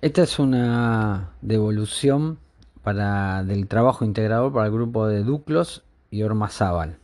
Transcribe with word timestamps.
Esta 0.00 0.22
es 0.22 0.38
una 0.38 1.30
devolución 1.42 2.38
para, 2.84 3.42
del 3.42 3.66
trabajo 3.66 4.04
integrador 4.04 4.52
para 4.52 4.66
el 4.66 4.72
grupo 4.72 5.08
de 5.08 5.24
Duclos 5.24 5.82
y 6.08 6.22
Ormazábal. 6.22 6.98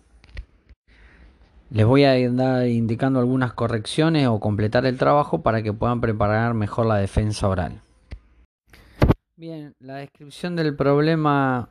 Les 1.71 1.85
voy 1.85 2.05
a 2.05 2.17
ir 2.17 2.31
indicando 2.69 3.19
algunas 3.19 3.53
correcciones 3.53 4.29
o 4.29 4.39
completar 4.39 4.87
el 4.87 4.97
trabajo 4.97 5.43
para 5.43 5.61
que 5.61 5.73
puedan 5.73 6.01
preparar 6.01 6.55
mejor 6.55 6.87
la 6.87 6.99
defensa 6.99 7.49
oral. 7.49 7.81
Bien, 9.35 9.75
la 9.81 9.97
descripción 9.97 10.55
del 10.55 10.77
problema 10.77 11.71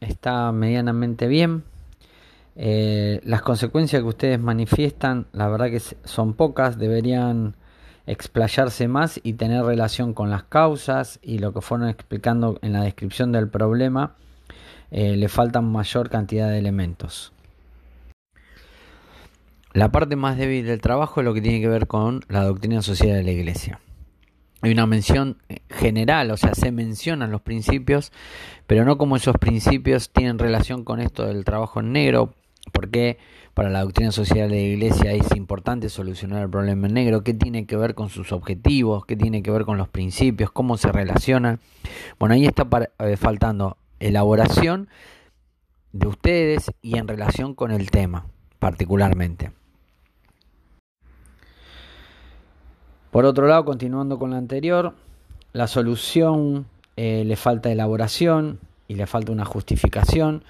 está 0.00 0.50
medianamente 0.50 1.28
bien. 1.28 1.62
Eh, 2.56 3.20
las 3.22 3.42
consecuencias 3.42 4.02
que 4.02 4.08
ustedes 4.08 4.40
manifiestan, 4.40 5.28
la 5.30 5.48
verdad 5.48 5.66
que 5.66 5.78
son 5.78 6.34
pocas, 6.34 6.78
deberían 6.78 7.54
explayarse 8.06 8.88
más 8.88 9.20
y 9.22 9.34
tener 9.34 9.64
relación 9.64 10.12
con 10.14 10.30
las 10.30 10.44
causas 10.44 11.18
y 11.22 11.38
lo 11.38 11.52
que 11.52 11.60
fueron 11.60 11.88
explicando 11.88 12.58
en 12.62 12.72
la 12.72 12.82
descripción 12.82 13.32
del 13.32 13.48
problema, 13.48 14.14
eh, 14.90 15.16
le 15.16 15.28
faltan 15.28 15.70
mayor 15.70 16.10
cantidad 16.10 16.48
de 16.48 16.58
elementos. 16.58 17.32
La 19.72 19.90
parte 19.90 20.14
más 20.14 20.36
débil 20.36 20.66
del 20.66 20.80
trabajo 20.80 21.20
es 21.20 21.24
lo 21.24 21.34
que 21.34 21.40
tiene 21.40 21.60
que 21.60 21.68
ver 21.68 21.86
con 21.86 22.24
la 22.28 22.44
doctrina 22.44 22.80
social 22.80 23.16
de 23.16 23.24
la 23.24 23.32
Iglesia. 23.32 23.80
Hay 24.60 24.70
una 24.70 24.86
mención 24.86 25.38
eh, 25.48 25.58
general, 25.68 26.30
o 26.30 26.36
sea, 26.36 26.54
se 26.54 26.70
mencionan 26.70 27.30
los 27.30 27.40
principios, 27.40 28.12
pero 28.66 28.84
no 28.84 28.98
como 28.98 29.16
esos 29.16 29.36
principios 29.36 30.10
tienen 30.10 30.38
relación 30.38 30.84
con 30.84 31.00
esto 31.00 31.26
del 31.26 31.44
trabajo 31.44 31.80
en 31.80 31.92
negro, 31.92 32.34
porque 32.72 33.18
para 33.54 33.70
la 33.70 33.82
doctrina 33.82 34.10
social 34.12 34.50
de 34.50 34.56
la 34.56 34.62
Iglesia 34.62 35.12
es 35.12 35.34
importante 35.36 35.88
solucionar 35.88 36.42
el 36.42 36.50
problema 36.50 36.88
negro, 36.88 37.22
qué 37.22 37.34
tiene 37.34 37.66
que 37.66 37.76
ver 37.76 37.94
con 37.94 38.08
sus 38.08 38.32
objetivos, 38.32 39.04
qué 39.06 39.16
tiene 39.16 39.42
que 39.42 39.50
ver 39.50 39.64
con 39.64 39.78
los 39.78 39.88
principios, 39.88 40.50
cómo 40.50 40.76
se 40.76 40.90
relacionan. 40.90 41.60
Bueno, 42.18 42.34
ahí 42.34 42.46
está 42.46 42.66
eh, 42.98 43.16
faltando 43.16 43.76
elaboración 44.00 44.88
de 45.92 46.08
ustedes 46.08 46.72
y 46.82 46.98
en 46.98 47.06
relación 47.06 47.54
con 47.54 47.70
el 47.70 47.90
tema 47.90 48.26
particularmente. 48.58 49.52
Por 53.10 53.26
otro 53.26 53.46
lado, 53.46 53.64
continuando 53.64 54.18
con 54.18 54.30
la 54.30 54.38
anterior, 54.38 54.94
la 55.52 55.68
solución 55.68 56.66
eh, 56.96 57.22
le 57.24 57.36
falta 57.36 57.70
elaboración 57.70 58.58
y 58.88 58.94
le 58.94 59.06
falta 59.06 59.30
una 59.30 59.44
justificación 59.44 60.42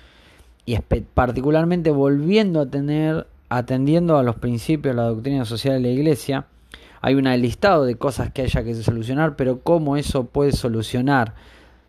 y 0.66 0.78
particularmente 0.78 1.90
volviendo 1.90 2.60
a 2.60 2.66
tener, 2.66 3.26
atendiendo 3.48 4.16
a 4.16 4.22
los 4.22 4.36
principios 4.36 4.94
de 4.94 5.02
la 5.02 5.08
doctrina 5.08 5.44
social 5.44 5.74
de 5.74 5.88
la 5.88 5.94
Iglesia, 5.94 6.46
hay 7.00 7.14
un 7.16 7.24
listado 7.24 7.84
de 7.84 7.96
cosas 7.96 8.32
que 8.32 8.42
haya 8.42 8.64
que 8.64 8.74
solucionar, 8.74 9.36
pero 9.36 9.60
cómo 9.60 9.98
eso 9.98 10.24
puede 10.24 10.52
solucionar, 10.52 11.34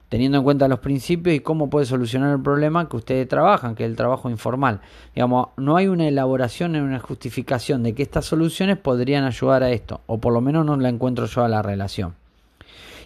teniendo 0.09 0.39
en 0.39 0.43
cuenta 0.43 0.67
los 0.67 0.79
principios 0.79 1.35
y 1.35 1.39
cómo 1.39 1.69
puede 1.69 1.85
solucionar 1.85 2.35
el 2.35 2.41
problema 2.41 2.89
que 2.89 2.97
ustedes 2.97 3.25
trabajan, 3.27 3.75
que 3.75 3.85
es 3.85 3.89
el 3.89 3.95
trabajo 3.95 4.29
informal. 4.29 4.81
Digamos, 5.15 5.47
no 5.55 5.77
hay 5.77 5.87
una 5.87 6.07
elaboración 6.07 6.73
ni 6.73 6.79
una 6.79 6.99
justificación 6.99 7.81
de 7.81 7.95
que 7.95 8.03
estas 8.03 8.25
soluciones 8.25 8.77
podrían 8.77 9.23
ayudar 9.23 9.63
a 9.63 9.71
esto, 9.71 10.01
o 10.05 10.17
por 10.17 10.33
lo 10.33 10.41
menos 10.41 10.65
no 10.65 10.75
la 10.75 10.89
encuentro 10.89 11.27
yo 11.27 11.45
a 11.45 11.47
la 11.47 11.61
relación. 11.61 12.15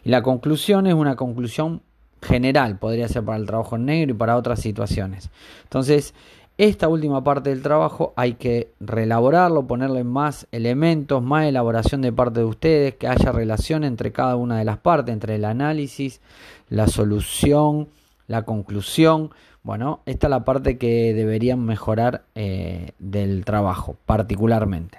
Y 0.03 0.09
la 0.09 0.23
conclusión 0.23 0.87
es 0.87 0.95
una 0.95 1.15
conclusión 1.15 1.81
general, 2.21 2.77
podría 2.77 3.07
ser 3.07 3.23
para 3.23 3.37
el 3.37 3.45
trabajo 3.45 3.75
en 3.75 3.85
negro 3.85 4.11
y 4.11 4.17
para 4.17 4.37
otras 4.37 4.59
situaciones. 4.59 5.29
Entonces, 5.63 6.13
esta 6.59 6.89
última 6.89 7.23
parte 7.23 7.51
del 7.51 7.61
trabajo 7.61 8.11
hay 8.17 8.33
que 8.33 8.73
reelaborarlo, 8.81 9.65
ponerle 9.65 10.03
más 10.03 10.45
elementos, 10.51 11.23
más 11.23 11.45
elaboración 11.45 12.01
de 12.01 12.11
parte 12.11 12.41
de 12.41 12.45
ustedes, 12.45 12.95
que 12.95 13.07
haya 13.07 13.31
relación 13.31 13.85
entre 13.85 14.11
cada 14.11 14.35
una 14.35 14.57
de 14.57 14.65
las 14.65 14.77
partes, 14.77 15.13
entre 15.13 15.35
el 15.35 15.45
análisis, 15.45 16.19
la 16.67 16.87
solución, 16.87 17.87
la 18.27 18.43
conclusión. 18.43 19.31
Bueno, 19.63 20.01
esta 20.05 20.27
es 20.27 20.31
la 20.31 20.43
parte 20.43 20.77
que 20.77 21.13
deberían 21.13 21.63
mejorar 21.63 22.23
eh, 22.35 22.91
del 22.99 23.45
trabajo, 23.45 23.95
particularmente. 24.05 24.97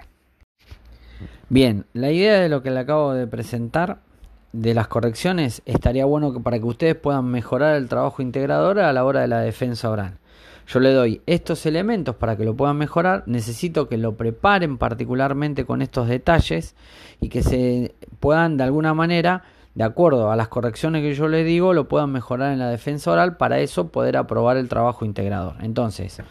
Bien, 1.49 1.85
la 1.93 2.11
idea 2.11 2.39
de 2.39 2.49
lo 2.49 2.63
que 2.63 2.71
le 2.71 2.79
acabo 2.79 3.13
de 3.13 3.27
presentar 3.27 3.99
de 4.53 4.73
las 4.73 4.87
correcciones 4.87 5.61
estaría 5.65 6.05
bueno 6.05 6.33
que 6.33 6.39
para 6.39 6.59
que 6.59 6.65
ustedes 6.65 6.95
puedan 6.95 7.25
mejorar 7.25 7.75
el 7.75 7.87
trabajo 7.87 8.21
integrador 8.21 8.79
a 8.79 8.91
la 8.93 9.05
hora 9.05 9.21
de 9.21 9.27
la 9.27 9.41
defensa 9.41 9.89
oral. 9.89 10.17
Yo 10.67 10.79
le 10.79 10.93
doy 10.93 11.21
estos 11.25 11.65
elementos 11.65 12.15
para 12.15 12.37
que 12.37 12.45
lo 12.45 12.55
puedan 12.55 12.77
mejorar, 12.77 13.23
necesito 13.25 13.89
que 13.89 13.97
lo 13.97 14.15
preparen 14.15 14.77
particularmente 14.77 15.65
con 15.65 15.81
estos 15.81 16.07
detalles 16.07 16.75
y 17.19 17.29
que 17.29 17.43
se 17.43 17.95
puedan 18.19 18.57
de 18.57 18.63
alguna 18.63 18.93
manera, 18.93 19.43
de 19.75 19.83
acuerdo 19.83 20.31
a 20.31 20.35
las 20.35 20.47
correcciones 20.47 21.01
que 21.01 21.13
yo 21.13 21.27
les 21.27 21.45
digo, 21.45 21.73
lo 21.73 21.87
puedan 21.87 22.11
mejorar 22.11 22.53
en 22.53 22.59
la 22.59 22.69
defensa 22.69 23.11
oral, 23.11 23.37
para 23.37 23.59
eso 23.59 23.89
poder 23.89 24.17
aprobar 24.17 24.57
el 24.57 24.69
trabajo 24.69 25.03
integrador. 25.03 25.55
Entonces, 25.61 26.21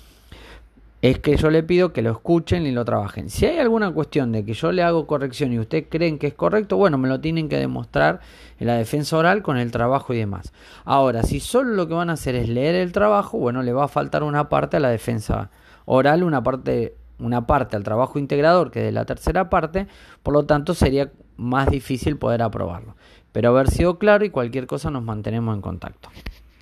es 1.02 1.18
que 1.18 1.36
yo 1.36 1.48
le 1.50 1.62
pido 1.62 1.92
que 1.92 2.02
lo 2.02 2.10
escuchen 2.10 2.66
y 2.66 2.72
lo 2.72 2.84
trabajen. 2.84 3.30
Si 3.30 3.46
hay 3.46 3.58
alguna 3.58 3.90
cuestión 3.90 4.32
de 4.32 4.44
que 4.44 4.52
yo 4.52 4.70
le 4.70 4.82
hago 4.82 5.06
corrección 5.06 5.52
y 5.52 5.58
ustedes 5.58 5.86
creen 5.88 6.18
que 6.18 6.26
es 6.26 6.34
correcto, 6.34 6.76
bueno, 6.76 6.98
me 6.98 7.08
lo 7.08 7.20
tienen 7.20 7.48
que 7.48 7.56
demostrar 7.56 8.20
en 8.58 8.66
la 8.66 8.74
defensa 8.74 9.16
oral 9.16 9.42
con 9.42 9.56
el 9.56 9.70
trabajo 9.70 10.12
y 10.12 10.18
demás. 10.18 10.52
Ahora, 10.84 11.22
si 11.22 11.40
solo 11.40 11.74
lo 11.74 11.88
que 11.88 11.94
van 11.94 12.10
a 12.10 12.14
hacer 12.14 12.34
es 12.34 12.48
leer 12.48 12.74
el 12.74 12.92
trabajo, 12.92 13.38
bueno, 13.38 13.62
le 13.62 13.72
va 13.72 13.84
a 13.84 13.88
faltar 13.88 14.22
una 14.22 14.50
parte 14.50 14.76
a 14.76 14.80
la 14.80 14.90
defensa 14.90 15.50
oral, 15.86 16.22
una 16.22 16.42
parte 16.42 16.96
una 17.18 17.46
parte 17.46 17.76
al 17.76 17.84
trabajo 17.84 18.18
integrador 18.18 18.70
que 18.70 18.80
de 18.80 18.92
la 18.92 19.04
tercera 19.04 19.50
parte, 19.50 19.86
por 20.22 20.32
lo 20.32 20.46
tanto 20.46 20.72
sería 20.72 21.12
más 21.36 21.68
difícil 21.68 22.16
poder 22.16 22.40
aprobarlo. 22.40 22.96
Pero 23.32 23.50
haber 23.50 23.70
sido 23.70 23.98
claro 23.98 24.24
y 24.24 24.30
cualquier 24.30 24.66
cosa 24.66 24.90
nos 24.90 25.02
mantenemos 25.02 25.54
en 25.54 25.60
contacto. 25.60 26.08